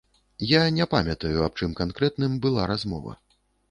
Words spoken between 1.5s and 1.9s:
аб чым